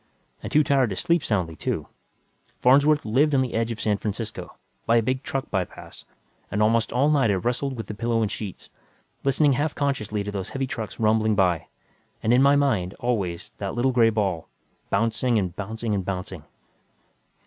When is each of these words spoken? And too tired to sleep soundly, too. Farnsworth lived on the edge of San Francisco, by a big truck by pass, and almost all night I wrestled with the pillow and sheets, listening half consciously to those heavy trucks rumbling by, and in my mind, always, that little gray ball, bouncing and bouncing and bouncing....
And 0.41 0.51
too 0.51 0.63
tired 0.63 0.89
to 0.89 0.95
sleep 0.95 1.23
soundly, 1.23 1.55
too. 1.55 1.85
Farnsworth 2.59 3.05
lived 3.05 3.35
on 3.35 3.43
the 3.43 3.53
edge 3.53 3.69
of 3.69 3.79
San 3.79 3.99
Francisco, 3.99 4.55
by 4.87 4.95
a 4.95 5.01
big 5.03 5.21
truck 5.21 5.51
by 5.51 5.63
pass, 5.63 6.05
and 6.49 6.59
almost 6.63 6.91
all 6.91 7.11
night 7.11 7.29
I 7.29 7.35
wrestled 7.35 7.77
with 7.77 7.85
the 7.85 7.93
pillow 7.93 8.23
and 8.23 8.31
sheets, 8.31 8.71
listening 9.23 9.51
half 9.51 9.75
consciously 9.75 10.23
to 10.23 10.31
those 10.31 10.49
heavy 10.49 10.65
trucks 10.65 10.99
rumbling 10.99 11.35
by, 11.35 11.67
and 12.23 12.33
in 12.33 12.41
my 12.41 12.55
mind, 12.55 12.95
always, 12.95 13.51
that 13.59 13.75
little 13.75 13.91
gray 13.91 14.09
ball, 14.09 14.47
bouncing 14.89 15.37
and 15.37 15.55
bouncing 15.55 15.93
and 15.93 16.03
bouncing.... 16.03 16.45